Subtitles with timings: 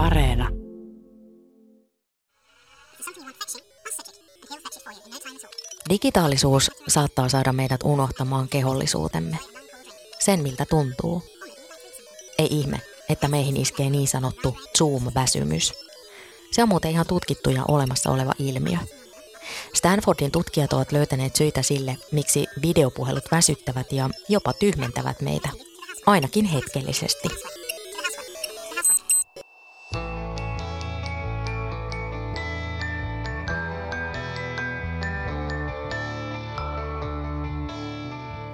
[0.00, 0.48] Areena.
[5.88, 9.38] Digitaalisuus saattaa saada meidät unohtamaan kehollisuutemme.
[10.18, 11.22] Sen, miltä tuntuu.
[12.38, 15.72] Ei ihme, että meihin iskee niin sanottu Zoom-väsymys.
[16.50, 18.78] Se on muuten ihan tutkittu ja olemassa oleva ilmiö.
[19.74, 25.48] Stanfordin tutkijat ovat löytäneet syitä sille, miksi videopuhelut väsyttävät ja jopa tyhmentävät meitä,
[26.06, 27.28] ainakin hetkellisesti.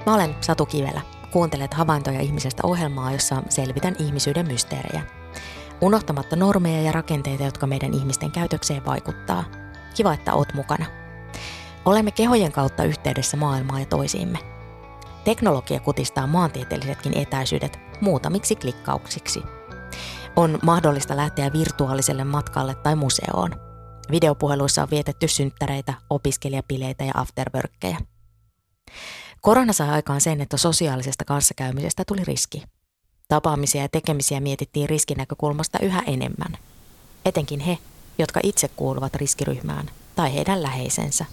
[0.07, 1.01] Mä olen Satu Kivelä.
[1.31, 5.03] Kuuntelet havaintoja ihmisestä ohjelmaa, jossa selvitän ihmisyyden mysteerejä.
[5.81, 9.45] Unohtamatta normeja ja rakenteita, jotka meidän ihmisten käytökseen vaikuttaa.
[9.97, 10.87] Kiva, että oot mukana.
[11.85, 14.39] Olemme kehojen kautta yhteydessä maailmaa ja toisiimme.
[15.25, 19.43] Teknologia kutistaa maantieteellisetkin etäisyydet muutamiksi klikkauksiksi.
[20.37, 23.51] On mahdollista lähteä virtuaaliselle matkalle tai museoon.
[24.11, 27.99] Videopuheluissa on vietetty synttäreitä, opiskelijapileitä ja afterworkkeja.
[29.41, 32.63] Korona sai aikaan sen, että sosiaalisesta kanssakäymisestä tuli riski.
[33.29, 36.59] Tapaamisia ja tekemisiä mietittiin riskinäkökulmasta yhä enemmän.
[37.25, 37.79] Etenkin he,
[38.19, 41.25] jotka itse kuuluvat riskiryhmään tai heidän läheisensä.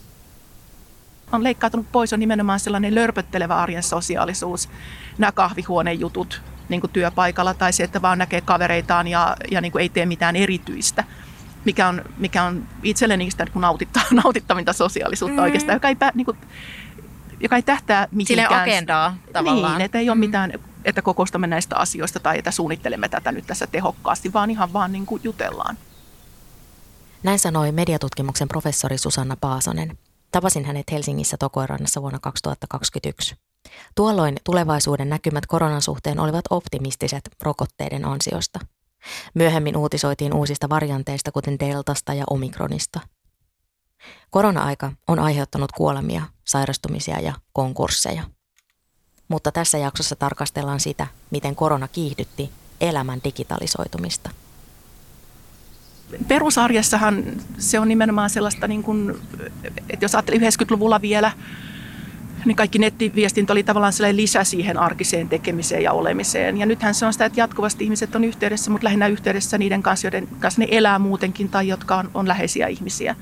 [1.31, 4.69] On leikkautunut pois on nimenomaan sellainen lörpöttelevä arjen sosiaalisuus,
[5.17, 9.81] nämä kahvihuonejutut niin kuin työpaikalla tai se, että vaan näkee kavereitaan ja, ja niin kuin
[9.81, 11.03] ei tee mitään erityistä
[11.65, 13.87] mikä on, mikä on itselleni sitä niin
[14.23, 15.43] nautittavinta sosiaalisuutta mm.
[15.43, 16.37] oikeastaan, joka ei, niin kuin,
[17.43, 18.49] joka ei tähtää mihinkään.
[18.49, 19.77] Sille agendaa tavallaan.
[19.77, 20.19] Niin, että ei ole mm.
[20.19, 20.53] mitään,
[20.85, 25.05] että kokoustamme näistä asioista tai että suunnittelemme tätä nyt tässä tehokkaasti, vaan ihan vaan niin
[25.05, 25.77] kuin jutellaan.
[27.23, 29.97] Näin sanoi mediatutkimuksen professori Susanna Paasonen.
[30.31, 33.35] Tapasin hänet Helsingissä Tokoirannassa vuonna 2021.
[33.95, 38.59] Tuolloin tulevaisuuden näkymät koronan suhteen olivat optimistiset rokotteiden ansiosta.
[39.33, 42.99] Myöhemmin uutisoitiin uusista varianteista, kuten Deltasta ja Omikronista–
[44.29, 48.23] Korona-aika on aiheuttanut kuolemia, sairastumisia ja konkursseja.
[49.27, 54.29] Mutta tässä jaksossa tarkastellaan sitä, miten korona kiihdytti elämän digitalisoitumista.
[56.27, 57.23] Perusarjessahan
[57.57, 59.15] se on nimenomaan sellaista, niin kuin,
[59.89, 61.31] että jos ajattelee 90-luvulla vielä,
[62.45, 66.57] niin kaikki nettiviestintä oli tavallaan sellainen lisä siihen arkiseen tekemiseen ja olemiseen.
[66.57, 70.07] Ja nythän se on sitä, että jatkuvasti ihmiset on yhteydessä, mutta lähinnä yhteydessä niiden kanssa,
[70.07, 73.15] joiden kanssa ne elää muutenkin tai jotka on, on läheisiä ihmisiä.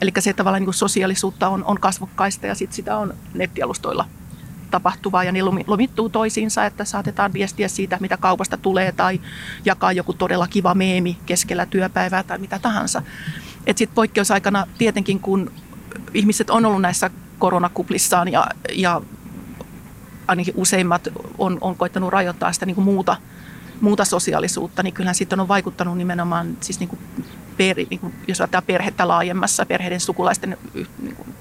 [0.00, 4.04] Eli se tavallaan niin kuin sosiaalisuutta on, on kasvokkaista ja sit sitä on nettialustoilla
[4.70, 9.20] tapahtuvaa ja ne lomittuu toisiinsa, että saatetaan viestiä siitä, mitä kaupasta tulee tai
[9.64, 13.02] jakaa joku todella kiva meemi keskellä työpäivää tai mitä tahansa.
[13.66, 15.52] Sitten poikkeusaikana tietenkin, kun
[16.14, 19.00] ihmiset on ollut näissä koronakuplissaan ja, ja
[20.28, 21.08] ainakin useimmat
[21.38, 23.16] on, on koittanut rajoittaa sitä niin kuin muuta,
[23.80, 27.00] muuta sosiaalisuutta, niin kyllähän sitten on vaikuttanut nimenomaan siis niin kuin
[27.56, 31.34] per, niin kuin, jos ajatellaan perhettä laajemmassa, perheiden sukulaisten niin kuin,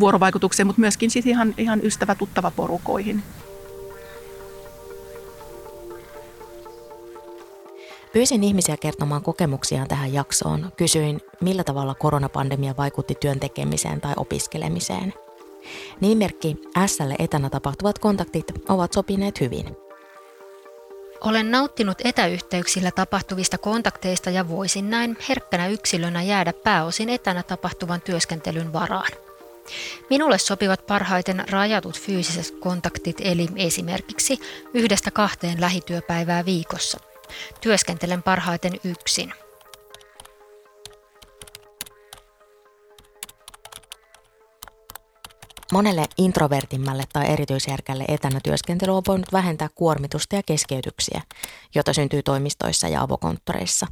[0.00, 3.22] vuorovaikutukseen, mutta myöskin siis ihan, ihan ystävä tuttava porukoihin.
[8.12, 10.72] Pyysin ihmisiä kertomaan kokemuksiaan tähän jaksoon.
[10.76, 15.14] Kysyin, millä tavalla koronapandemia vaikutti työn tekemiseen tai opiskelemiseen.
[16.00, 19.66] Nimimerkki Slle etänä tapahtuvat kontaktit ovat sopineet hyvin–
[21.20, 28.72] olen nauttinut etäyhteyksillä tapahtuvista kontakteista ja voisin näin herkkänä yksilönä jäädä pääosin etänä tapahtuvan työskentelyn
[28.72, 29.12] varaan.
[30.10, 34.40] Minulle sopivat parhaiten rajatut fyysiset kontaktit eli esimerkiksi
[34.74, 37.00] yhdestä kahteen lähityöpäivää viikossa.
[37.60, 39.32] Työskentelen parhaiten yksin–
[45.76, 51.22] Monelle introvertimmalle tai erityisherkälle etänä työskentely on voinut vähentää kuormitusta ja keskeytyksiä,
[51.74, 53.86] joita syntyy toimistoissa ja avokonttoreissa.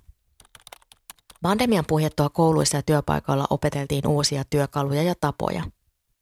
[1.43, 5.62] Pandemian puhjettua kouluissa ja työpaikoilla opeteltiin uusia työkaluja ja tapoja.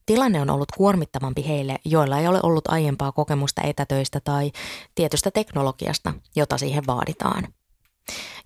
[0.06, 4.52] Tilanne on ollut kuormittavampi heille, joilla ei ole ollut aiempaa kokemusta etätöistä tai
[4.94, 7.48] tietystä teknologiasta, jota siihen vaaditaan.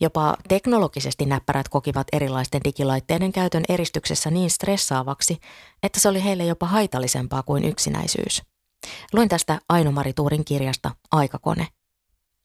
[0.00, 5.39] Jopa teknologisesti näppärät kokivat erilaisten digilaitteiden käytön eristyksessä niin stressaavaksi,
[5.83, 8.42] että se oli heille jopa haitallisempaa kuin yksinäisyys.
[9.13, 11.69] Luin tästä Aino-Mari Tuurin kirjasta Aikakone.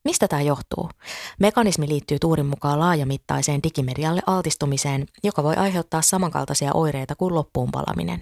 [0.04, 0.90] Mistä tämä johtuu?
[1.40, 8.20] Mekanismi liittyy Tuurin mukaan laajamittaiseen digimedialle altistumiseen, joka voi aiheuttaa samankaltaisia oireita kuin loppuun palaminen.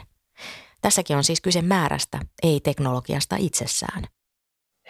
[0.81, 4.03] Tässäkin on siis kyse määrästä, ei teknologiasta itsessään.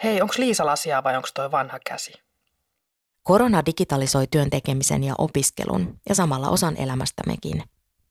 [0.02, 2.12] Hei, onko Liisa asiaa vai onko toi vanha käsi?
[3.22, 7.62] Korona digitalisoi työn tekemisen ja opiskelun ja samalla osan elämästämekin.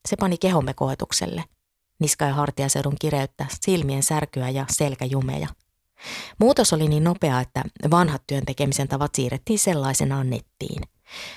[0.07, 1.43] Se pani kehomme koetukselle.
[1.99, 5.47] Niska- ja hartiaseudun kireyttä, silmien särkyä ja selkäjumeja.
[6.39, 10.83] Muutos oli niin nopea, että vanhat työn tekemisen tavat siirrettiin sellaisenaan nettiin.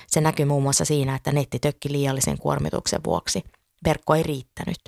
[0.07, 3.43] Se näkyy muun muassa siinä, että netti tökki liiallisen kuormituksen vuoksi.
[3.85, 4.79] Verkko ei riittänyt.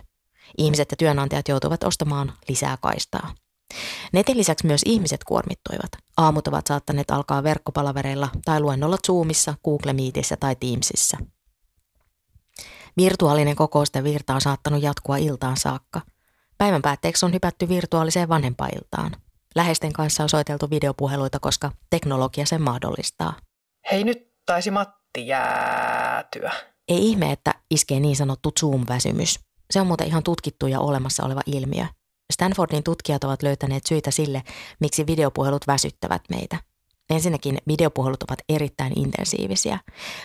[0.58, 3.36] Ihmiset ja työnantajat joutuivat ostamaan lisää kaistaa.
[4.14, 5.92] Netin lisäksi myös ihmiset kuormittuivat.
[6.18, 11.18] Aamut ovat saattaneet alkaa verkkopalavereilla tai luennolla Zoomissa, Google Meetissä tai Teamsissa.
[12.98, 16.02] Virtuaalinen kokousten virta on saattanut jatkua iltaan saakka.
[16.58, 19.12] Päivän päätteeksi on hypätty virtuaaliseen vanhempailtaan.
[19.56, 23.34] Läheisten kanssa on soiteltu videopuheluita, koska teknologia sen mahdollistaa.
[23.92, 26.52] Hei, nyt taisi Matti jäätyä.
[26.88, 29.40] Ei ihme, että iskee niin sanottu Zoom-väsymys.
[29.72, 31.86] Se on muuten ihan tutkittu ja olemassa oleva ilmiö.
[32.34, 34.44] Stanfordin tutkijat ovat löytäneet syitä sille,
[34.80, 36.58] miksi videopuhelut väsyttävät meitä.
[37.10, 39.80] Ensinnäkin videopuhelut ovat erittäin intensiivisiä.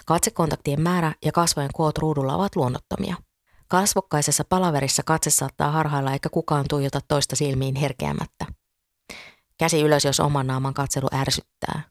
[0.07, 3.17] Katsekontaktien määrä ja kasvojen koot ruudulla ovat luonnottomia.
[3.69, 8.47] Kasvokkaisessa palaverissa katse saattaa harhailla eikä kukaan tuijota toista silmiin herkeämättä.
[9.59, 11.83] Käsi ylös, jos oman naaman katselu ärsyttää.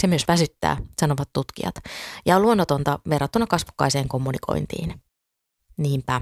[0.00, 1.74] Se myös väsyttää, sanovat tutkijat,
[2.26, 5.02] ja on luonnotonta verrattuna kasvokkaiseen kommunikointiin.
[5.76, 6.20] Niinpä,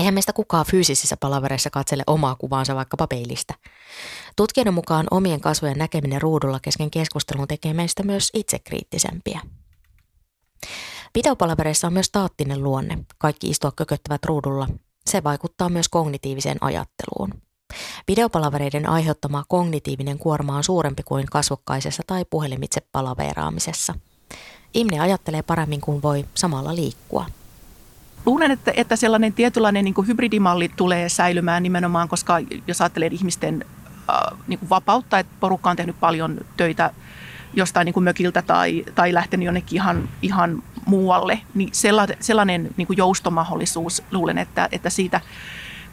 [0.00, 3.54] Eihän meistä kukaan fyysisissä palavereissa katsele omaa kuvaansa vaikkapa peilistä.
[4.36, 9.40] Tutkijoiden mukaan omien kasvojen näkeminen ruudulla kesken keskustelun tekee meistä myös itsekriittisempiä.
[11.14, 12.98] Videopalavereissa on myös staattinen luonne.
[13.18, 14.68] Kaikki istua kököttävät ruudulla.
[15.06, 17.42] Se vaikuttaa myös kognitiiviseen ajatteluun.
[18.08, 23.94] Videopalavereiden aiheuttama kognitiivinen kuorma on suurempi kuin kasvokkaisessa tai puhelimitse palaveeraamisessa.
[24.74, 27.26] Ihminen ajattelee paremmin kuin voi samalla liikkua–
[28.26, 32.34] Luulen, että, että sellainen tietynlainen niin kuin hybridimalli tulee säilymään nimenomaan, koska
[32.66, 33.64] jos ajattelee ihmisten
[34.10, 36.90] äh, niin kuin vapautta, että porukka on tehnyt paljon töitä
[37.54, 42.86] jostain niin kuin mökiltä tai, tai lähtenyt jonnekin ihan, ihan muualle, niin sellainen, sellainen niin
[42.86, 45.20] kuin joustomahdollisuus, luulen, että, että siitä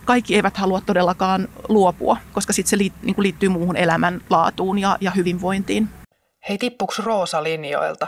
[0.06, 4.98] kaikki eivät halua todellakaan luopua, koska sitten se liit, niin kuin liittyy muuhun elämänlaatuun ja,
[5.02, 5.90] ja hyvinvointiin.
[6.50, 8.08] Hei, tippuks Roosa linjoilta?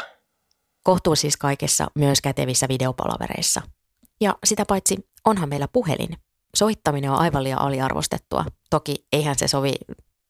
[0.84, 3.62] Kohtuu siis kaikessa myös kätevissä videopalavereissa–
[4.22, 6.18] ja sitä paitsi onhan meillä puhelin.
[6.56, 8.46] Soittaminen on aivan liian aliarvostettua.
[8.70, 9.74] Toki eihän se sovi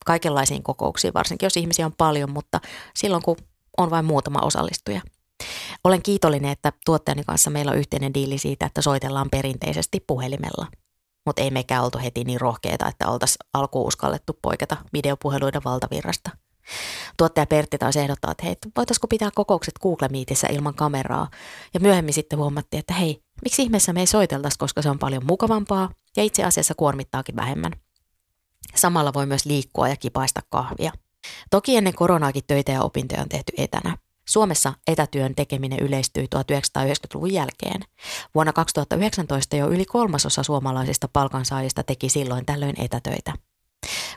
[0.06, 2.60] kaikenlaisiin kokouksiin, varsinkin jos ihmisiä on paljon, mutta
[2.96, 3.38] silloin kun
[3.78, 5.02] on vain muutama osallistuja.
[5.84, 10.68] Olen kiitollinen, että tuottajani kanssa meillä on yhteinen diili siitä, että soitellaan perinteisesti puhelimella.
[11.26, 16.30] Mutta ei mekään oltu heti niin rohkeita, että oltaisiin alkuun uskallettu poiketa videopuheluiden valtavirrasta–
[17.18, 21.30] Tuottaja Pertti taas ehdottaa, että hei, voitaisiko pitää kokoukset Google Meetissä ilman kameraa.
[21.74, 25.26] Ja myöhemmin sitten huomattiin, että hei, miksi ihmeessä me ei soiteltaisi, koska se on paljon
[25.26, 27.72] mukavampaa ja itse asiassa kuormittaakin vähemmän.
[28.76, 30.92] Samalla voi myös liikkua ja kipaista kahvia.
[31.50, 33.98] Toki ennen koronaakin töitä ja opintoja on tehty etänä.
[34.30, 37.82] Suomessa etätyön tekeminen yleistyi 1990-luvun jälkeen.
[38.36, 43.34] Vuonna 2019 jo yli kolmasosa suomalaisista palkansaajista teki silloin tällöin etätöitä.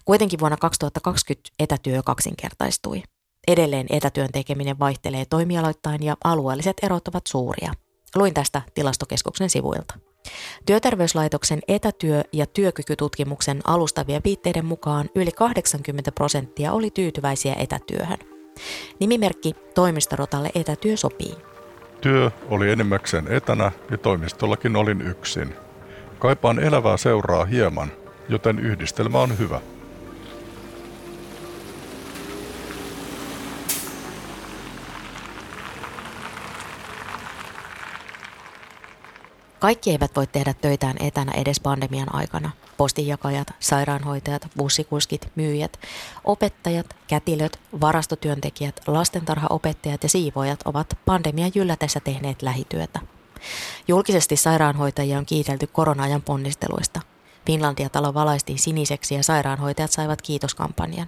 [0.04, 3.02] Kuitenkin vuonna 2020 etätyö kaksinkertaistui.
[3.48, 7.72] Edelleen etätyön tekeminen vaihtelee toimialoittain ja alueelliset erot ovat suuria.
[8.16, 9.94] Luin tästä tilastokeskuksen sivuilta.
[10.66, 18.18] Työterveyslaitoksen etätyö- ja työkykytutkimuksen alustavien viitteiden mukaan yli 80 prosenttia oli tyytyväisiä etätyöhön.
[19.00, 21.34] Nimimerkki toimistorotalle etätyö sopii.
[22.00, 25.54] Työ oli enimmäkseen etänä ja toimistollakin olin yksin.
[26.18, 27.92] Kaipaan elävää seuraa hieman,
[28.28, 29.60] joten yhdistelmä on hyvä.
[39.62, 42.50] Kaikki eivät voi tehdä töitään etänä edes pandemian aikana.
[42.76, 45.80] Postinjakajat, sairaanhoitajat, bussikuskit, myyjät,
[46.24, 53.00] opettajat, kätilöt, varastotyöntekijät, lastentarhaopettajat ja siivoojat ovat pandemian jyllätessä tehneet lähityötä.
[53.88, 57.00] Julkisesti sairaanhoitajia on kiitelty korona-ajan ponnisteluista.
[57.46, 61.06] Finlandia-talo valaistiin siniseksi ja sairaanhoitajat saivat kiitoskampanjan.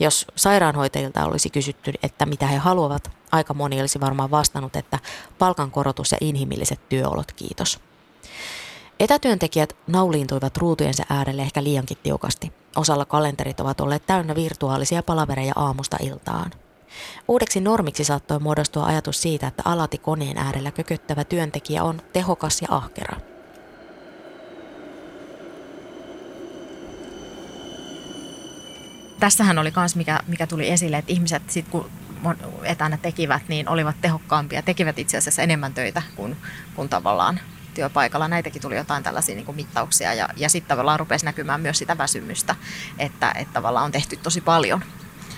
[0.00, 4.98] Jos sairaanhoitajilta olisi kysytty, että mitä he haluavat, aika moni olisi varmaan vastannut, että
[5.38, 7.80] palkankorotus ja inhimilliset työolot, kiitos.
[9.00, 12.52] Etätyöntekijät nauliintuivat ruutujensa äärelle ehkä liiankin tiukasti.
[12.76, 16.50] Osalla kalenterit ovat olleet täynnä virtuaalisia palavereja aamusta iltaan.
[17.28, 22.68] Uudeksi normiksi saattoi muodostua ajatus siitä, että alati koneen äärellä kököttävä työntekijä on tehokas ja
[22.70, 23.16] ahkera–
[29.20, 31.90] tässähän oli myös mikä, mikä tuli esille, että ihmiset sit kun
[32.62, 36.36] etänä tekivät, niin olivat tehokkaampia, tekivät itse asiassa enemmän töitä kuin,
[36.74, 37.40] kuin tavallaan
[37.74, 38.28] työpaikalla.
[38.28, 41.98] Näitäkin tuli jotain tällaisia niin kuin mittauksia ja, ja sitten tavallaan rupesi näkymään myös sitä
[41.98, 42.54] väsymystä,
[42.98, 44.84] että, että tavallaan on tehty tosi paljon,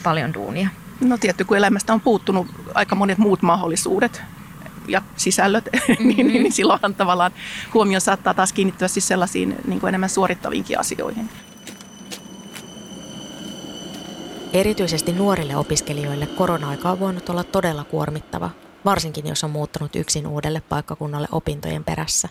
[0.03, 0.69] paljon duunia.
[1.01, 4.23] No tietty, kun elämästä on puuttunut aika monet muut mahdollisuudet
[4.89, 6.09] ja sisällöt, mm-hmm.
[6.09, 7.33] niin, niin silloinhan tavallaan
[7.75, 11.29] huomio saattaa taas kiinnittyä siis sellaisiin niin kuin enemmän suorittaviinkin asioihin.
[14.53, 18.51] Erityisesti nuorille opiskelijoille korona-aika on voinut olla todella kuormittava.
[18.85, 22.29] varsinkin jos on muuttanut yksin uudelle paikkakunnalle opintojen perässä.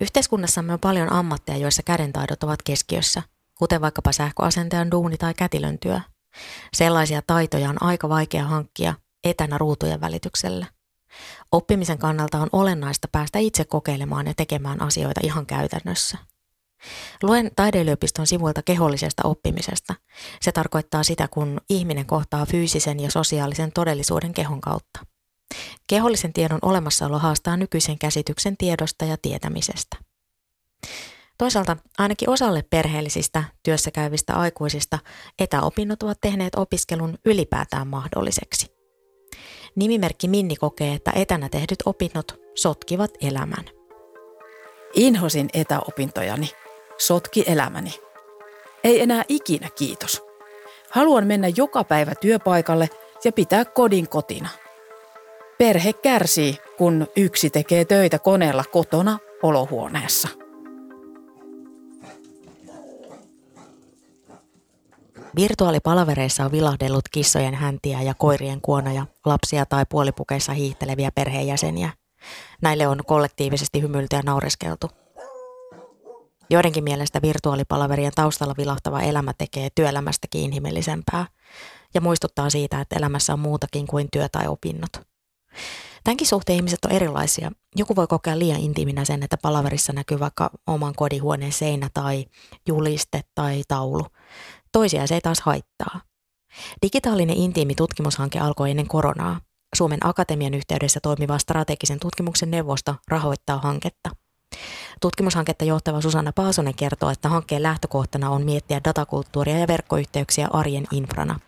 [0.00, 3.22] Yhteiskunnassamme on paljon ammatteja, joissa kädentaidot ovat keskiössä,
[3.58, 6.00] kuten vaikkapa sähköasentajan duuni tai kätilön työ.
[6.72, 8.94] Sellaisia taitoja on aika vaikea hankkia
[9.24, 10.66] etänä ruutujen välityksellä.
[11.52, 16.18] Oppimisen kannalta on olennaista päästä itse kokeilemaan ja tekemään asioita ihan käytännössä.
[17.22, 19.94] Luen taideyliopiston sivuilta kehollisesta oppimisesta.
[20.40, 25.00] Se tarkoittaa sitä, kun ihminen kohtaa fyysisen ja sosiaalisen todellisuuden kehon kautta.
[25.86, 29.96] Kehollisen tiedon olemassaolo haastaa nykyisen käsityksen tiedosta ja tietämisestä.
[31.38, 34.98] Toisaalta ainakin osalle perheellisistä työssäkäyvistä aikuisista
[35.38, 38.76] etäopinnot ovat tehneet opiskelun ylipäätään mahdolliseksi.
[39.76, 43.64] Nimimerkki Minni kokee, että etänä tehdyt opinnot sotkivat elämän.
[44.94, 46.50] Inhosin etäopintojani.
[46.98, 47.94] Sotki elämäni.
[48.84, 50.22] Ei enää ikinä kiitos.
[50.90, 52.90] Haluan mennä joka päivä työpaikalle
[53.24, 54.48] ja pitää kodin kotina.
[55.58, 60.28] Perhe kärsii, kun yksi tekee töitä koneella kotona olohuoneessa.
[65.36, 71.90] Virtuaalipalavereissa on vilahdellut kissojen häntiä ja koirien kuonoja, lapsia tai puolipukeissa hiihteleviä perheenjäseniä.
[72.62, 74.90] Näille on kollektiivisesti hymyilty ja naureskeltu.
[76.50, 81.26] Joidenkin mielestä virtuaalipalaverien taustalla vilahtava elämä tekee työelämästäkin inhimillisempää
[81.94, 84.90] ja muistuttaa siitä, että elämässä on muutakin kuin työ tai opinnot.
[86.04, 87.52] Tämänkin suhteen ihmiset on erilaisia.
[87.76, 92.26] Joku voi kokea liian intiiminä sen, että palaverissa näkyy vaikka oman kodihuoneen seinä tai
[92.68, 94.06] juliste tai taulu.
[94.72, 96.00] Toisia se ei taas haittaa.
[96.82, 99.40] Digitaalinen intiimi tutkimushanke alkoi ennen koronaa.
[99.76, 104.10] Suomen Akatemian yhteydessä toimiva strategisen tutkimuksen neuvosto rahoittaa hanketta.
[105.00, 111.40] Tutkimushanketta johtava Susanna Paasonen kertoo, että hankkeen lähtökohtana on miettiä datakulttuuria ja verkkoyhteyksiä arjen infrana.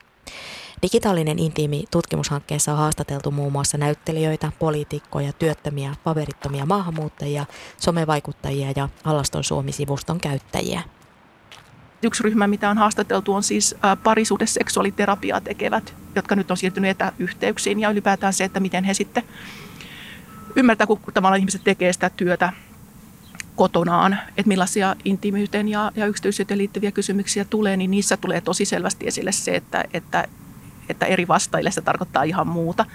[0.83, 9.45] Digitaalinen intiimi tutkimushankkeessa on haastateltu muun muassa näyttelijöitä, poliitikkoja, työttömiä, paperittomia maahanmuuttajia, somevaikuttajia ja Alaston
[9.45, 10.83] Suomi-sivuston käyttäjiä.
[12.03, 17.91] Yksi ryhmä, mitä on haastateltu, on siis parisuhdeseksuaaliterapiaa tekevät, jotka nyt on siirtynyt etäyhteyksiin ja
[17.91, 19.23] ylipäätään se, että miten he sitten
[20.57, 22.53] ymmärtää, kun tavallaan ihmiset tekee sitä työtä
[23.59, 29.07] kotonaan, että millaisia intiimiyteen ja, ja yksityisyyteen liittyviä kysymyksiä tulee, niin niissä tulee tosi selvästi
[29.07, 30.25] esille se, että, että,
[30.89, 32.87] että eri vastaille se tarkoittaa ihan muuta.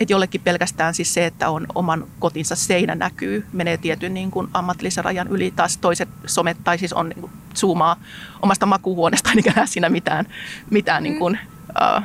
[0.00, 4.48] Että jollekin pelkästään siis se, että on oman kotinsa seinä näkyy, menee tietyn niin kuin
[4.54, 5.50] ammatillisen rajan yli.
[5.50, 7.96] Taas toiset somet tai siis on niin kuin, zoomaa
[8.42, 10.26] omasta makuuhuoneesta, eikä näe siinä mitään,
[10.70, 11.38] mitään, niin kuin,
[11.68, 12.02] uh,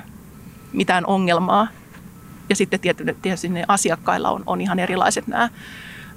[0.74, 1.68] mitään ongelmaa.
[2.50, 2.80] Ja sitten
[3.22, 5.50] tietysti ne asiakkailla on, on ihan erilaiset nämä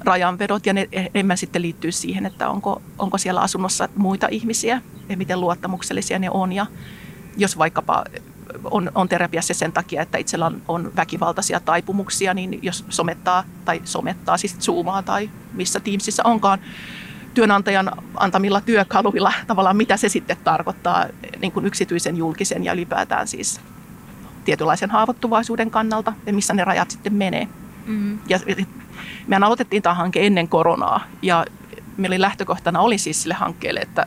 [0.00, 5.16] rajanvedot ja ne enemmän sitten liittyy siihen, että onko, onko siellä asunnossa muita ihmisiä ja
[5.16, 6.52] miten luottamuksellisia ne on.
[6.52, 6.66] Ja
[7.36, 8.04] jos vaikkapa
[8.64, 13.80] on, on terapiassa sen takia, että itsellä on, on väkivaltaisia taipumuksia, niin jos somettaa tai
[13.84, 16.58] somettaa, siis zoomaa tai missä Teamsissa onkaan,
[17.34, 21.06] työnantajan antamilla työkaluilla tavallaan mitä se sitten tarkoittaa
[21.40, 23.60] niin kuin yksityisen, julkisen ja ylipäätään siis
[24.44, 27.48] tietynlaisen haavoittuvaisuuden kannalta ja missä ne rajat sitten menee.
[27.86, 28.18] Mm.
[28.28, 28.38] Ja
[29.26, 31.46] mehän aloitettiin tämä hanke ennen koronaa ja
[31.96, 34.06] meillä lähtökohtana oli siis sille hankkeelle, että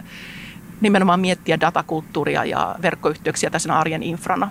[0.81, 4.49] nimenomaan miettiä datakulttuuria ja verkkoyhteyksiä tässä arjen infrana,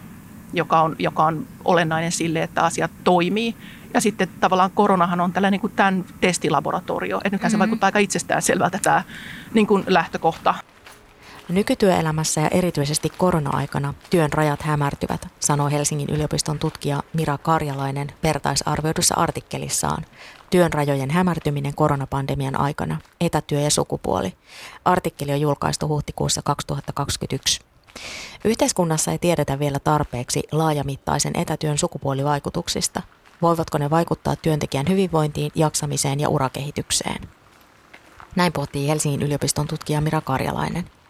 [0.52, 3.54] joka on, joka on olennainen sille, että asiat toimii.
[3.94, 7.16] Ja sitten tavallaan koronahan on tällainen niin kuin tämän testilaboratorio.
[7.16, 7.50] Että nythän mm-hmm.
[7.50, 9.02] se vaikuttaa aika itsestään selvältä tämä
[9.54, 10.54] niin kuin lähtökohta.
[11.52, 20.04] Nykytyöelämässä ja erityisesti korona-aikana työn rajat hämärtyvät, sanoo Helsingin yliopiston tutkija Mira Karjalainen vertaisarvioidussa artikkelissaan
[20.50, 24.34] Työn rajojen hämärtyminen koronapandemian aikana, etätyö ja sukupuoli.
[24.84, 27.60] Artikkeli on julkaistu huhtikuussa 2021.
[28.44, 33.02] Yhteiskunnassa ei tiedetä vielä tarpeeksi laajamittaisen etätyön sukupuolivaikutuksista.
[33.42, 37.28] Voivatko ne vaikuttaa työntekijän hyvinvointiin, jaksamiseen ja urakehitykseen?
[38.36, 41.01] Näin pohtii Helsingin yliopiston tutkija Mira Karjalainen.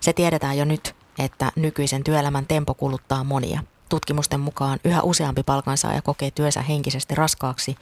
[0.00, 3.62] Se tiedetään jo nyt, että nykyisen työelämän tempo kuluttaa monia.
[3.88, 7.76] Tutkimusten mukaan yhä useampi palkansaaja kokee työnsä henkisesti raskaaksi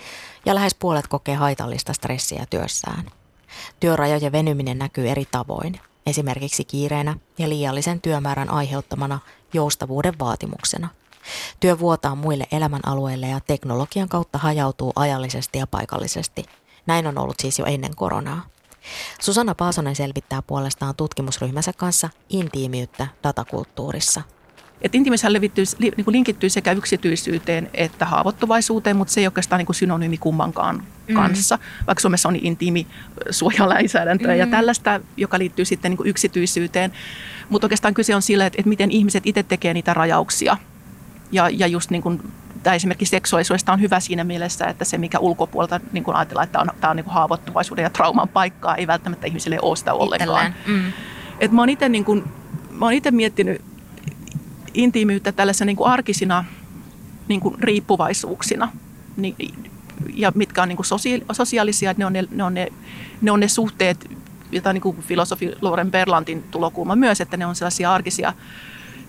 [0.47, 3.11] ja lähes puolet kokee haitallista stressiä työssään.
[3.81, 9.19] Työrajojen venyminen näkyy eri tavoin, esimerkiksi kiireenä ja liiallisen työmäärän aiheuttamana
[9.53, 10.89] joustavuuden vaatimuksena.
[11.61, 16.45] Työ vuotaa muille elämänalueille ja teknologian kautta hajautuu ajallisesti ja paikallisesti.
[16.87, 18.47] Näin on ollut siis jo ennen koronaa.
[19.21, 24.23] Susanna Paasonen selvittää puolestaan tutkimusryhmänsä kanssa intiimiyttä datakulttuurissa.
[24.83, 29.67] Et intiimishän levittyy, li, niin linkittyy sekä yksityisyyteen että haavoittuvaisuuteen, mutta se ei oikeastaan niin
[29.67, 31.15] kuin synonyymi kummankaan mm.
[31.15, 31.59] kanssa.
[31.87, 32.87] Vaikka Suomessa on intiimi
[33.31, 34.39] suojalainsäädäntöä mm.
[34.39, 36.93] ja tällaista, joka liittyy sitten niin kuin yksityisyyteen.
[37.49, 40.57] Mutta oikeastaan kyse on sillä, että, että miten ihmiset itse tekee niitä rajauksia.
[41.33, 45.19] Ja, ja just niin kuin tai esimerkiksi seksuaalisuudesta on hyvä siinä mielessä, että se mikä
[45.19, 48.87] ulkopuolelta niin kuin ajatellaan, että on, tämä on niin kuin haavoittuvaisuuden ja trauman paikkaa, ei
[48.87, 50.55] välttämättä ihmisille ole sitä ollenkaan.
[50.67, 50.93] Mm.
[51.41, 52.25] Et mä oon itse niin kuin,
[52.71, 53.63] mä oon itse miettinyt
[54.75, 56.45] intiimiyttä tällaisena niin kuin arkisina
[57.29, 58.69] niin kuin riippuvaisuuksina.
[59.17, 59.35] Niin,
[60.15, 60.87] ja mitkä on niin kuin
[61.33, 62.69] sosiaalisia, ne on ne, ne, on ne,
[63.21, 64.11] ne, on ne suhteet,
[64.53, 68.33] joita niin kuin filosofi Loren Berlantin tulokulma myös, että ne on sellaisia arkisia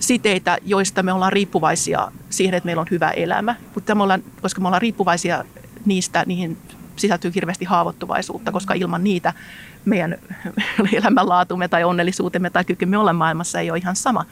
[0.04, 3.56] siteitä, joista me ollaan riippuvaisia siihen, että meillä on hyvä elämä.
[3.76, 5.44] Mutta me ollaan, koska me ollaan riippuvaisia
[5.86, 6.58] niistä, niihin
[6.96, 9.34] sisältyy hirveästi haavoittuvaisuutta, koska ilman niitä
[9.86, 10.18] meidän
[10.94, 14.26] elämänlaatumme tai onnellisuutemme tai kykymme olla maailmassa ei ole ihan sama.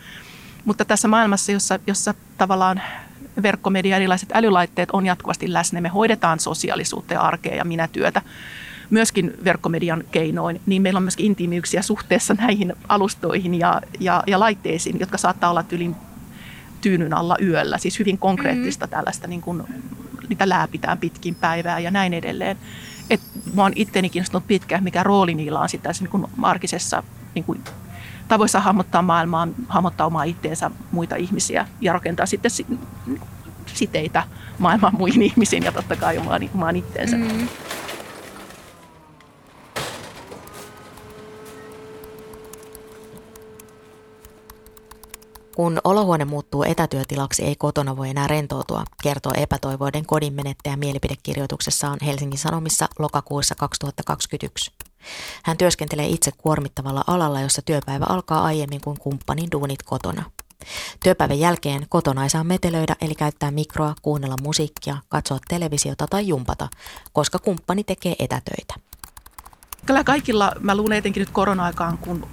[0.66, 2.82] Mutta tässä maailmassa, jossa, jossa tavallaan
[3.44, 8.22] verkkomedia ja erilaiset älylaitteet on jatkuvasti läsnä, me hoidetaan sosiaalisuutta ja arkea ja minätyötä
[8.92, 15.00] myöskin verkkomedian keinoin, niin meillä on myöskin intiimiyksiä suhteessa näihin alustoihin ja, ja, ja laitteisiin,
[15.00, 15.96] jotka saattaa olla tylin
[16.82, 17.78] tyynyn alla yöllä.
[17.78, 18.98] Siis hyvin konkreettista mm-hmm.
[18.98, 19.64] tällaista, niin kuin,
[20.30, 22.58] niitä lääpitään pitkin päivää ja näin edelleen.
[23.10, 23.22] Et
[23.54, 27.04] mä oon itteni kiinnostunut pitkään, mikä rooli niillä on sitten niin kuin arkisessa
[27.36, 27.64] niin kuin
[28.28, 32.52] tavoissa hahmottaa maailmaa, hahmottaa omaa itteensä, muita ihmisiä ja rakentaa sitten
[33.66, 34.24] siteitä
[34.60, 37.18] maailman muihin ihmisiin ja totta kai omaan, omaan itteensä.
[37.18, 37.48] Mm.
[45.56, 52.40] Kun olohuone muuttuu etätyötilaksi, ei kotona voi enää rentoutua, kertoo epätoivoiden kodin menettäjä mielipidekirjoituksessaan Helsingin
[52.40, 54.72] Sanomissa lokakuussa 2021.
[55.44, 60.24] Hän työskentelee itse kuormittavalla alalla, jossa työpäivä alkaa aiemmin kuin kumppanin duunit kotona.
[61.04, 66.68] Työpäivän jälkeen kotona ei saa metelöidä eli käyttää mikroa, kuunnella musiikkia, katsoa televisiota tai jumpata,
[67.14, 68.74] koska kumppani tekee etätöitä.
[69.86, 72.28] Kyllä kaikilla, mä luulen etenkin nyt korona-aikaan, kun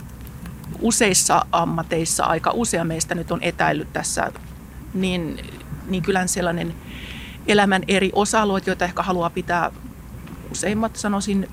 [0.80, 4.32] useissa ammateissa aika usea meistä nyt on etäillyt tässä,
[4.94, 5.40] niin,
[5.86, 6.74] niin kyllä sellainen
[7.46, 9.70] elämän eri osa-alueet, joita ehkä haluaa pitää
[10.50, 11.48] useimmat sanoisin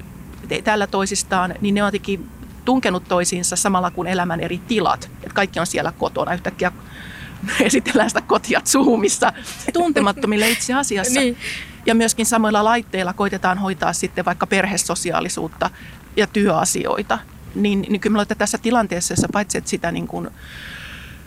[0.63, 2.29] täällä toisistaan, niin ne on jotenkin
[2.65, 5.09] tunkenut toisiinsa samalla kuin elämän eri tilat.
[5.23, 6.33] Että kaikki on siellä kotona.
[6.33, 6.71] Yhtäkkiä
[7.59, 9.33] esitellään sitä kotia Zoomissa
[9.73, 11.19] tuntemattomille itse asiassa.
[11.19, 11.37] niin.
[11.85, 15.69] Ja myöskin samoilla laitteilla koitetaan hoitaa sitten vaikka perhesosiaalisuutta
[16.15, 17.19] ja työasioita
[17.55, 20.29] niin, niin kyllä että tässä tilanteessa, jossa paitsi että sitä niin kuin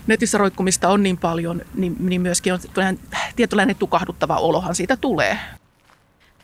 [0.06, 2.60] netissä roikkumista on niin paljon, niin, niin myöskin on
[3.36, 5.38] tietynlainen tukahduttava olohan siitä tulee.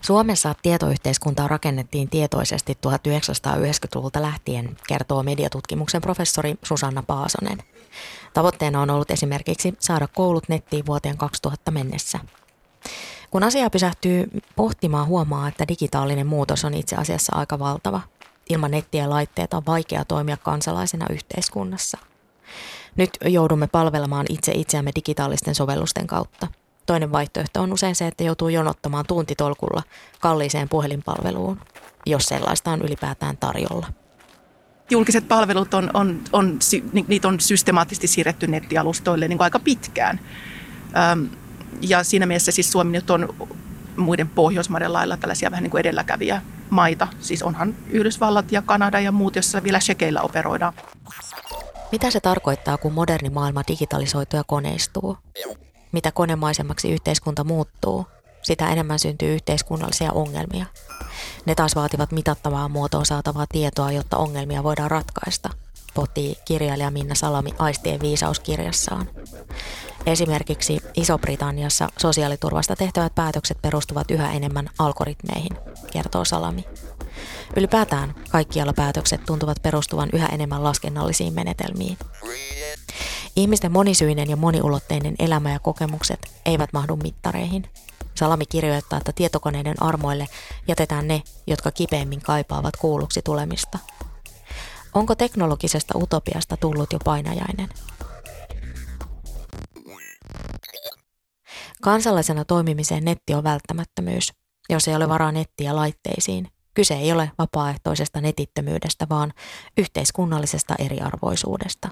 [0.00, 7.58] Suomessa tietoyhteiskuntaa rakennettiin tietoisesti 1990-luvulta lähtien, kertoo mediatutkimuksen professori Susanna Paasonen.
[8.34, 12.18] Tavoitteena on ollut esimerkiksi saada koulut nettiin vuoteen 2000 mennessä.
[13.30, 18.00] Kun asiaa pysähtyy pohtimaan, huomaa, että digitaalinen muutos on itse asiassa aika valtava–
[18.50, 21.98] ilman nettiä ja laitteita on vaikea toimia kansalaisena yhteiskunnassa.
[22.96, 26.46] Nyt joudumme palvelemaan itse itseämme digitaalisten sovellusten kautta.
[26.86, 29.82] Toinen vaihtoehto on usein se, että joutuu jonottamaan tuntitolkulla
[30.20, 31.60] kalliiseen puhelinpalveluun,
[32.06, 33.86] jos sellaista on ylipäätään tarjolla.
[34.90, 36.58] Julkiset palvelut on, on, on,
[37.08, 40.20] niitä on systemaattisesti siirretty nettialustoille niin kuin aika pitkään.
[41.80, 43.34] ja siinä mielessä siis Suomi nyt on
[43.96, 46.42] muiden Pohjoismaiden lailla tällaisia vähän niin kuin edelläkävijä
[46.74, 47.08] maita.
[47.20, 50.72] Siis onhan Yhdysvallat ja Kanada ja muut, joissa vielä shekeillä operoidaan.
[51.92, 55.18] Mitä se tarkoittaa, kun moderni maailma digitalisoituu ja koneistuu?
[55.92, 58.06] Mitä konemaisemmaksi yhteiskunta muuttuu,
[58.42, 60.66] sitä enemmän syntyy yhteiskunnallisia ongelmia.
[61.46, 65.50] Ne taas vaativat mitattavaa muotoon saatavaa tietoa, jotta ongelmia voidaan ratkaista,
[65.94, 69.08] pohtii kirjailija Minna Salami Aistien viisauskirjassaan.
[70.06, 75.56] Esimerkiksi Iso-Britanniassa sosiaaliturvasta tehtävät päätökset perustuvat yhä enemmän algoritmeihin,
[75.92, 76.64] kertoo Salami.
[77.56, 81.98] Ylipäätään kaikkialla päätökset tuntuvat perustuvan yhä enemmän laskennallisiin menetelmiin.
[83.36, 87.68] Ihmisten monisyinen ja moniulotteinen elämä ja kokemukset eivät mahdu mittareihin.
[88.14, 90.28] Salami kirjoittaa, että tietokoneiden armoille
[90.68, 93.78] jätetään ne, jotka kipeimmin kaipaavat kuulluksi tulemista.
[94.94, 97.68] Onko teknologisesta utopiasta tullut jo painajainen?
[101.82, 104.32] Kansalaisena toimimiseen netti on välttämättömyys.
[104.68, 109.32] Jos ei ole varaa nettiä laitteisiin, kyse ei ole vapaaehtoisesta netittömyydestä, vaan
[109.78, 111.88] yhteiskunnallisesta eriarvoisuudesta.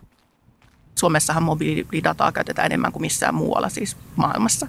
[0.94, 4.66] Suomessahan mobiilidataa käytetään enemmän kuin missään muualla siis maailmassa.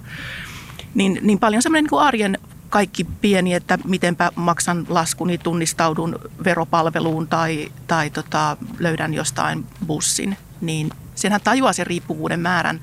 [0.94, 7.72] Niin, niin paljon semmoinen niin arjen kaikki pieni, että mitenpä maksan laskuni, tunnistaudun veropalveluun tai,
[7.86, 12.80] tai tota, löydän jostain bussin, niin senhän tajuaa sen riippuvuuden määrän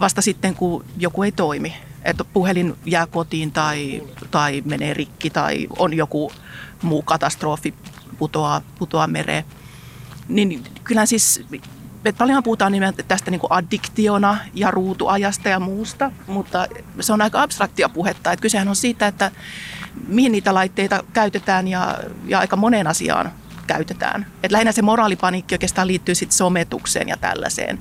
[0.00, 1.76] vasta sitten, kun joku ei toimi.
[2.02, 6.32] Että puhelin jää kotiin tai, tai menee rikki tai on joku
[6.82, 7.74] muu katastrofi,
[8.18, 9.44] putoaa, putoaa mereen.
[10.28, 11.44] Niin kyllä siis
[12.06, 16.66] Et paljon puhutaan nimenomaan tästä niin kuin addiktiona ja ruutuajasta ja muusta, mutta
[17.00, 18.32] se on aika abstraktia puhetta.
[18.32, 19.30] Et kysehän on siitä, että
[20.08, 23.32] mihin niitä laitteita käytetään ja, ja aika moneen asiaan
[23.66, 24.26] käytetään.
[24.42, 27.78] Et lähinnä se moraalipaniikki oikeastaan liittyy sit sometukseen ja tällaiseen.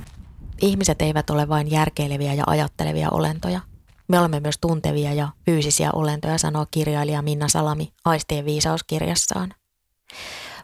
[0.62, 3.60] Ihmiset eivät ole vain järkeileviä ja ajattelevia olentoja.
[4.08, 9.54] Me olemme myös tuntevia ja fyysisiä olentoja, sanoo kirjailija Minna Salami Aistien viisauskirjassaan.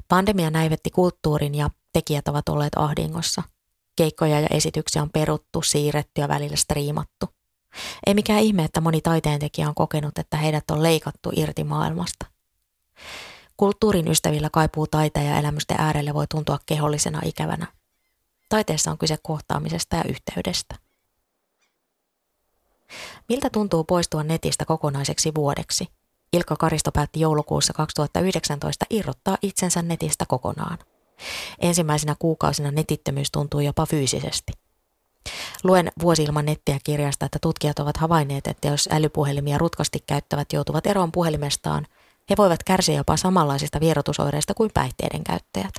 [0.08, 3.44] Pandemia näivetti kulttuurin ja tekijät ovat olleet ahdingossa.
[3.96, 7.26] Keikkoja ja esityksiä on peruttu, siirretty ja välillä striimattu.
[8.08, 12.26] Ei mikään ihme, että moni taiteentekijä on kokenut, että heidät on leikattu irti maailmasta.
[13.58, 17.68] Kulttuurin ystävillä kaipuu taiteen ja elämysten äärelle voi tuntua kehollisena ikävänä.
[18.50, 20.76] Taiteessa on kyse kohtaamisesta ja yhteydestä.
[23.30, 25.88] Miltä tuntuu poistua netistä kokonaiseksi vuodeksi?
[26.34, 30.78] Ilkka Karisto päätti joulukuussa 2019 irrottaa itsensä netistä kokonaan.
[31.60, 34.54] Ensimmäisenä kuukausina netittömyys tuntuu jopa fyysisesti.
[35.64, 40.88] Luen vuosi ilman nettiä kirjasta, että tutkijat ovat havainneet, että jos älypuhelimia rutkasti käyttävät joutuvat
[40.88, 41.88] eroon puhelimestaan,
[42.30, 45.74] he voivat kärsiä jopa samanlaisista vierotusoireista kuin päihteiden käyttäjät.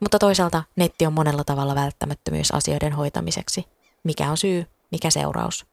[0.00, 3.64] Mutta toisaalta netti on monella tavalla välttämättömyys asioiden hoitamiseksi.
[4.04, 5.69] Mikä on syy, mikä seuraus?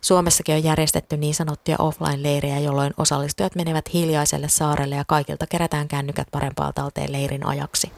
[0.00, 6.28] Suomessakin on järjestetty niin sanottuja offline-leirejä, jolloin osallistujat menevät hiljaiselle saarelle ja kaikilta kerätään kännykät
[6.32, 7.92] parempaa talteen leirin ajaksi.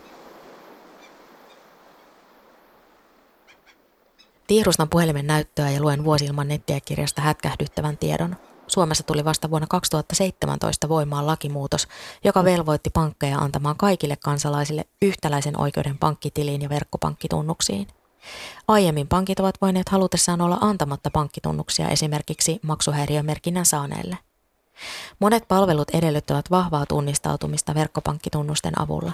[4.47, 8.37] Tiirustan puhelimen näyttöä ja luen vuosi ilman nettiä kirjasta hätkähdyttävän tiedon.
[8.67, 11.89] Suomessa tuli vasta vuonna 2017 voimaan lakimuutos,
[12.25, 17.89] joka velvoitti pankkeja antamaan kaikille kansalaisille yhtäläisen oikeuden pankkitiliin ja verkkopankkitunnuksiin.
[18.69, 24.19] Aiemmin pankit ovat voineet halutessaan olla antamatta pankkitunnuksia esimerkiksi maksuhäiriömerkinnän saaneille.
[25.19, 29.13] Monet palvelut edellyttävät vahvaa tunnistautumista verkkopankkitunnusten avulla.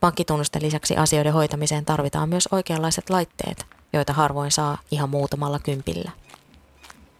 [0.00, 6.10] Pankkitunnusten lisäksi asioiden hoitamiseen tarvitaan myös oikeanlaiset laitteet, joita harvoin saa ihan muutamalla kympillä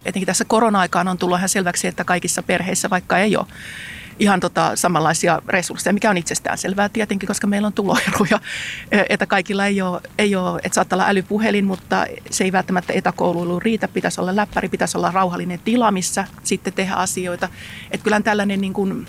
[0.05, 3.45] etenkin tässä korona-aikaan on tullut ihan selväksi, että kaikissa perheissä, vaikka ei ole
[4.19, 8.39] ihan tota samanlaisia resursseja, mikä on itsestään selvää tietenkin, koska meillä on tuloeroja,
[9.09, 13.59] että kaikilla ei ole, ei ole että saattaa olla älypuhelin, mutta se ei välttämättä etäkouluilu
[13.59, 17.49] riitä, pitäisi olla läppäri, pitäisi olla rauhallinen tila, missä sitten tehdä asioita.
[17.91, 19.07] Että kyllä tällainen niin kuin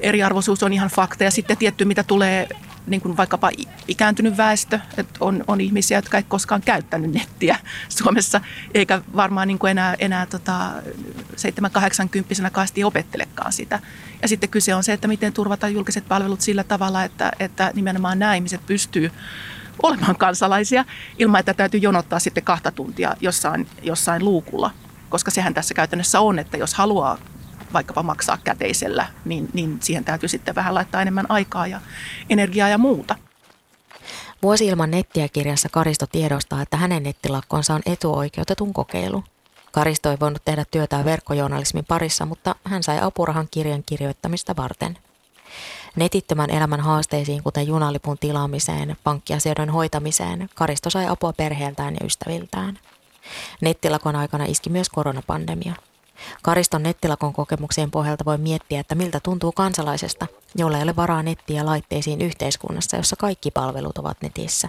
[0.00, 1.24] eriarvoisuus on ihan fakta.
[1.24, 2.48] Ja sitten tietty, mitä tulee
[2.86, 3.50] niin kuin vaikkapa
[3.88, 7.56] ikääntynyt väestö, että on, on ihmisiä, jotka ei koskaan käyttänyt nettiä
[7.98, 8.40] Suomessa,
[8.74, 10.70] eikä varmaan niin kuin enää, enää tota
[12.46, 13.78] 7-80 kaasti opettelekaan sitä.
[14.22, 18.18] Ja sitten kyse on se, että miten turvata julkiset palvelut sillä tavalla, että, että nimenomaan
[18.18, 19.10] nämä ihmiset pystyy
[19.82, 20.84] olemaan kansalaisia
[21.18, 24.70] ilman, että täytyy jonottaa sitten kahta tuntia jossain, jossain luukulla.
[25.08, 27.18] Koska sehän tässä käytännössä on, että jos haluaa
[27.72, 31.80] vaikkapa maksaa käteisellä, niin, niin siihen täytyy sitten vähän laittaa enemmän aikaa ja
[32.30, 33.16] energiaa ja muuta.
[34.42, 39.24] Vuosi ilman nettiä kirjassa Karisto tiedostaa, että hänen nettilakkonsa on etuoikeutetun kokeilu.
[39.72, 44.98] Karisto ei voinut tehdä työtään verkkojournalismin parissa, mutta hän sai apurahan kirjan kirjoittamista varten.
[45.96, 52.78] Netittömän elämän haasteisiin, kuten junalipun tilaamiseen, pankkiasioiden hoitamiseen, Karisto sai apua perheeltään ja ystäviltään.
[53.60, 55.74] Nettilakon aikana iski myös koronapandemia–
[56.42, 61.66] Kariston nettilakon kokemuksien pohjalta voi miettiä, että miltä tuntuu kansalaisesta, jolla ei ole varaa nettiä
[61.66, 64.68] laitteisiin yhteiskunnassa, jossa kaikki palvelut ovat netissä.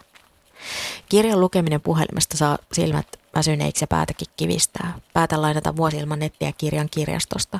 [1.10, 4.94] Kirjan lukeminen puhelimesta saa silmät väsyneiksi ja päätäkin kivistää.
[5.14, 7.60] Päätän lainata vuosi ilman nettiä kirjan kirjastosta.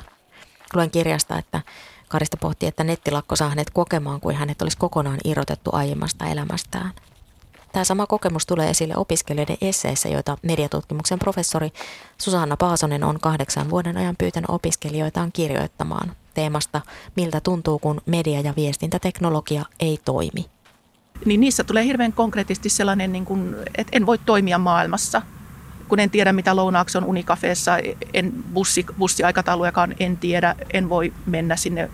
[0.74, 1.60] Luen kirjasta, että
[2.08, 6.92] Karista pohti, että nettilakko saa hänet kokemaan kuin hänet olisi kokonaan irrotettu aiemmasta elämästään–
[7.72, 11.70] Tämä sama kokemus tulee esille opiskelijoiden esseissä, joita mediatutkimuksen professori
[12.18, 16.80] Susanna Paasonen on kahdeksan vuoden ajan pyytänyt opiskelijoitaan kirjoittamaan teemasta
[17.16, 20.46] Miltä tuntuu, kun media- ja viestintäteknologia ei toimi.
[21.24, 25.22] Niin niissä tulee hirveän konkreettisesti sellainen, niin kuin, että en voi toimia maailmassa,
[25.88, 27.78] kun en tiedä mitä lounaaksi on unikafeessa,
[28.14, 31.90] en bussi, bussiaikataulujakaan en tiedä, en voi mennä sinne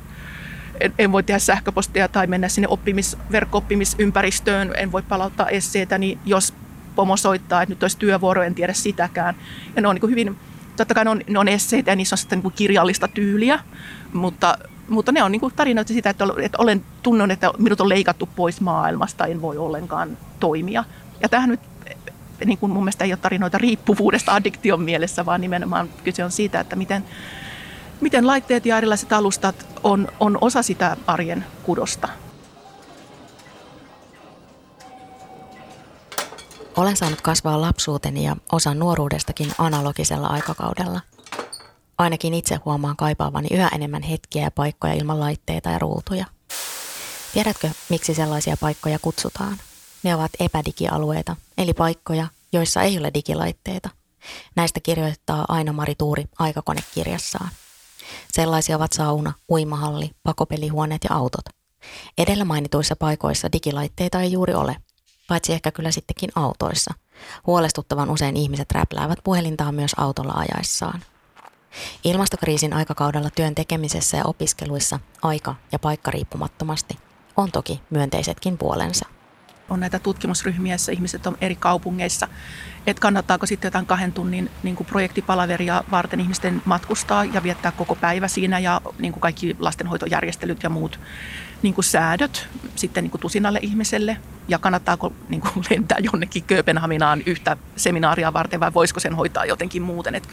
[0.81, 6.19] en, en voi tehdä sähköpostia tai mennä sinne oppimis, verkko-oppimisympäristöön, en voi palauttaa esseitä, niin
[6.27, 6.55] jos
[6.97, 9.35] pomo soittaa, että nyt olisi työvuoro, en tiedä sitäkään.
[9.77, 10.37] Ja ne on niin hyvin,
[10.77, 13.61] totta kai ne on, ne on esseitä ja niissä on sitten niin kirjallista tyyliä,
[14.13, 16.25] mutta, mutta ne on niin tarinoita sitä, että,
[16.59, 20.85] olen tunnen, että minut on leikattu pois maailmasta, en voi ollenkaan toimia.
[21.23, 21.61] Ja tähän nyt
[22.45, 26.61] niin kuin mun mielestä ei ole tarinoita riippuvuudesta addiktion mielessä, vaan nimenomaan kyse on siitä,
[26.61, 27.05] että miten,
[28.01, 32.09] miten laitteet ja erilaiset alustat on, on osa sitä arjen kudosta.
[36.77, 41.01] Olen saanut kasvaa lapsuuteni ja osan nuoruudestakin analogisella aikakaudella.
[41.99, 46.25] Ainakin itse huomaan kaipaavani yhä enemmän hetkiä ja paikkoja ilman laitteita ja ruutuja.
[47.33, 49.57] Tiedätkö, miksi sellaisia paikkoja kutsutaan?
[50.03, 53.89] Ne ovat epädigialueita, eli paikkoja, joissa ei ole digilaitteita.
[54.57, 57.51] Näistä kirjoittaa Aina-Mari Tuuri aikakonekirjassaan.
[58.33, 61.45] Sellaisia ovat sauna, uimahalli, pakopelihuoneet ja autot.
[62.19, 64.77] Edellä mainituissa paikoissa digilaitteita ei juuri ole,
[65.29, 66.95] paitsi ehkä kyllä sittenkin autoissa.
[67.47, 71.03] Huolestuttavan usein ihmiset räpläävät puhelintaan myös autolla ajaessaan.
[72.05, 76.99] Ilmastokriisin aikakaudella työn tekemisessä ja opiskeluissa aika- ja paikkariippumattomasti
[77.37, 79.18] on toki myönteisetkin puolensa
[79.69, 82.29] on näitä tutkimusryhmiä, joissa ihmiset on eri kaupungeissa.
[82.87, 87.95] Että kannattaako sitten jotain kahden tunnin niin kuin projektipalaveria varten ihmisten matkustaa ja viettää koko
[87.95, 91.01] päivä siinä ja niin kuin kaikki lastenhoitojärjestelyt ja muut
[91.63, 94.17] niin kuin säädöt sitten niin kuin tusinalle ihmiselle.
[94.49, 99.83] Ja kannattaako niin kuin lentää jonnekin Kööpenhaminaan yhtä seminaaria varten vai voisiko sen hoitaa jotenkin
[99.83, 100.15] muuten.
[100.15, 100.29] Et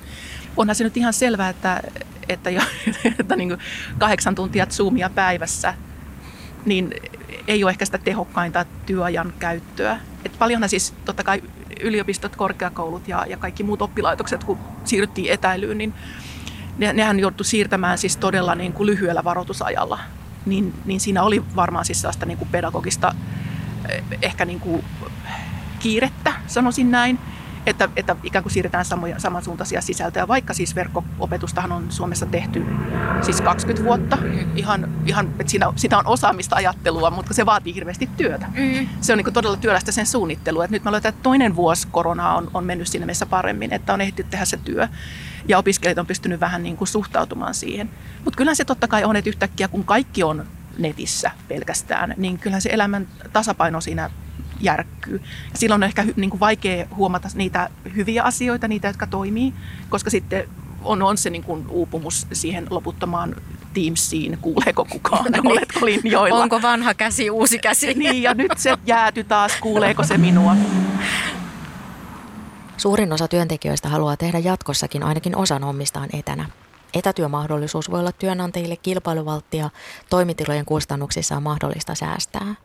[0.58, 1.82] onhan se nyt ihan selvää, että,
[2.30, 2.62] että, jo,
[3.20, 3.60] että niin kuin
[3.98, 5.74] kahdeksan tuntia zoomia päivässä
[6.66, 6.94] niin
[7.48, 10.00] ei ole ehkä sitä tehokkainta työajan käyttöä.
[10.26, 11.44] Et paljonhan siis totta kai
[11.82, 15.94] yliopistot, korkeakoulut ja, ja kaikki muut oppilaitokset, kun siirryttiin etäilyyn, niin
[16.78, 20.00] ne, nehän joutui siirtämään siis todella niin kuin lyhyellä varoitusajalla.
[20.46, 23.16] Niin, niin siinä oli varmaan siis sellaista niin kuin pedagogista
[23.90, 24.84] eh, ehkä niin kuin
[25.80, 27.20] kiirettä, sanoisin näin
[27.66, 32.66] että, että ikään kuin siirretään samoja, samansuuntaisia sisältöjä, vaikka siis verkko-opetustahan on Suomessa tehty
[33.22, 34.18] siis 20 vuotta.
[34.56, 38.46] Ihan, ihan että siinä, sitä on osaamista ajattelua, mutta se vaatii hirveästi työtä.
[38.46, 38.90] Mm.
[39.02, 40.62] Se on niin todella työlästä sen suunnittelu.
[40.62, 43.94] Et nyt mä luulen, että toinen vuosi koronaa on, on mennyt siinä mielessä paremmin, että
[43.94, 44.88] on ehditty tehdä se työ.
[45.48, 47.90] Ja opiskelijat on pystynyt vähän niin kuin suhtautumaan siihen.
[48.24, 50.46] Mutta kyllä se totta kai on, että yhtäkkiä kun kaikki on
[50.78, 54.10] netissä pelkästään, niin kyllähän se elämän tasapaino siinä
[54.66, 55.22] järkkyy.
[55.52, 59.54] Ja silloin on ehkä niin kuin vaikea huomata niitä hyviä asioita, niitä, jotka toimii,
[59.90, 60.48] koska sitten
[60.84, 63.36] on, on se niin kuin uupumus siihen loputtomaan
[63.74, 65.48] Teamsiin, kuuleeko kukaan, niin.
[65.48, 66.44] oletko linjoilla.
[66.44, 67.94] Onko vanha käsi, uusi käsi?
[68.04, 70.56] niin, ja nyt se jääty taas, kuuleeko se minua.
[72.78, 76.46] Suurin osa työntekijöistä haluaa tehdä jatkossakin ainakin osan hommistaan etänä.
[76.94, 79.70] Etätyömahdollisuus voi olla työnantajille kilpailuvalttia,
[80.10, 82.56] toimitilojen kustannuksissa on mahdollista säästää.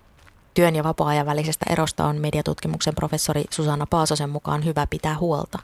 [0.54, 5.58] Työn ja vapaa-ajan välisestä erosta on mediatutkimuksen professori Susanna Paasosen mukaan hyvä pitää huolta.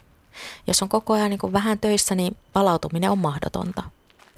[0.67, 3.83] Jos on koko ajan niin vähän töissä, niin palautuminen on mahdotonta.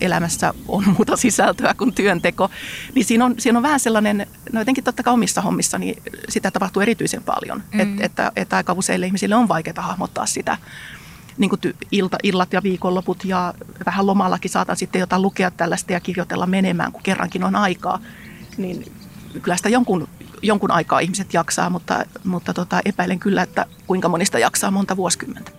[0.01, 2.51] Elämässä on muuta sisältöä kuin työnteko,
[2.95, 6.51] niin siinä on, siinä on vähän sellainen, no jotenkin totta kai omissa hommissa, niin sitä
[6.51, 7.63] tapahtuu erityisen paljon.
[7.73, 7.81] Mm.
[7.81, 10.59] Et, että, että aika useille ihmisille on vaikeaa hahmottaa sitä,
[11.39, 11.61] niin kuin
[11.93, 13.55] ilta, illat ja viikonloput ja
[13.87, 18.01] vähän lomallakin saatan sitten jotain lukea tällaista ja kirjoitella menemään, kun kerrankin on aikaa.
[18.57, 18.93] Niin
[19.43, 20.09] kyllä sitä jonkun
[20.43, 25.51] jonkun aikaa ihmiset jaksaa, mutta, mutta tota, epäilen kyllä, että kuinka monista jaksaa monta vuosikymmentä.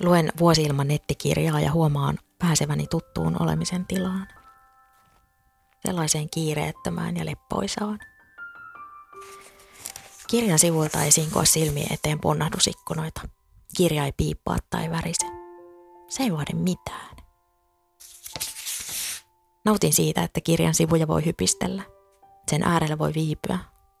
[0.00, 4.28] Luen vuosi ilman nettikirjaa ja huomaan pääseväni tuttuun olemisen tilaan.
[5.86, 7.98] Sellaiseen kiireettömään ja leppoisaan.
[10.26, 13.20] Kirjan sivuilta ei sinkoa silmien eteen ponnahdusikkunoita.
[13.76, 15.26] Kirja ei piippaa tai värise.
[16.08, 17.16] Se ei vaadi mitään.
[19.64, 21.82] Nautin siitä, että kirjan sivuja voi hypistellä.
[22.50, 23.58] Sen äärellä voi viipyä,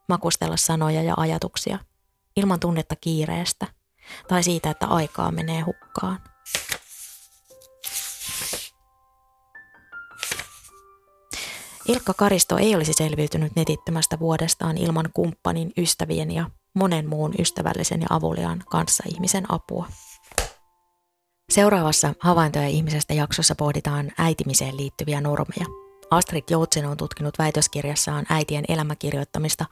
[0.08, 1.78] makustella sanoja ja ajatuksia,
[2.36, 3.66] ilman tunnetta kiireestä
[4.28, 6.18] tai siitä, että aikaa menee hukkaan.
[11.88, 18.06] Ilkka Karisto ei olisi selviytynyt netittömästä vuodestaan ilman kumppanin, ystävien ja monen muun ystävällisen ja
[18.10, 19.86] avuliaan kanssa ihmisen apua.
[21.50, 25.66] Seuraavassa havaintoja ihmisestä jaksossa pohditaan äitimiseen liittyviä normeja–
[26.10, 29.64] Astrid Joutsen on tutkinut väitöskirjassaan äitien elämäkirjoittamista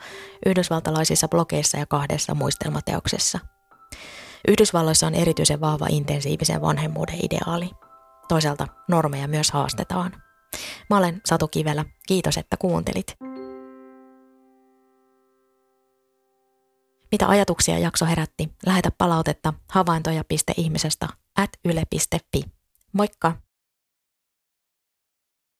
[0.47, 3.39] yhdysvaltalaisissa blogeissa ja kahdessa muistelmateoksessa.
[4.49, 7.71] Yhdysvalloissa on erityisen vahva intensiivisen vanhemmuuden ideaali.
[8.29, 10.23] Toisaalta normeja myös haastetaan.
[10.91, 11.85] Mä olen Satu Kivelä.
[12.07, 13.17] Kiitos, että kuuntelit.
[17.13, 18.49] Mitä ajatuksia jakso herätti?
[18.67, 22.43] Lähetä palautetta havaintoja.ihmisestä at yle.fi.
[22.93, 23.52] Moikka!